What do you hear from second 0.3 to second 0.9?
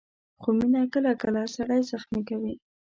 خو مینه